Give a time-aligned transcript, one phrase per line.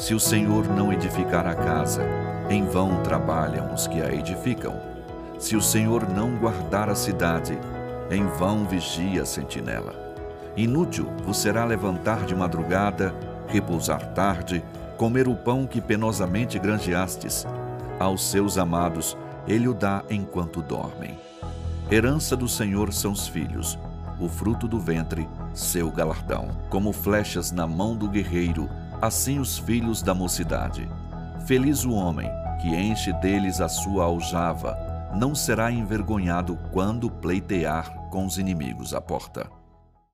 [0.00, 2.02] Se o Senhor não edificar a casa,
[2.48, 4.80] em vão trabalham os que a edificam.
[5.38, 7.58] Se o Senhor não guardar a cidade,
[8.10, 9.94] em vão vigia a sentinela.
[10.56, 13.14] Inútil vos será levantar de madrugada,
[13.46, 14.64] repousar tarde,
[14.96, 17.46] comer o pão que penosamente granjeastes.
[17.98, 21.18] Aos seus amados ele o dá enquanto dormem.
[21.90, 23.78] Herança do Senhor são os filhos,
[24.18, 26.48] o fruto do ventre, seu galardão.
[26.70, 28.66] Como flechas na mão do guerreiro,
[29.00, 30.88] assim os filhos da mocidade.
[31.46, 34.76] Feliz o homem que enche deles a sua aljava,
[35.14, 39.59] não será envergonhado quando pleitear com os inimigos à porta.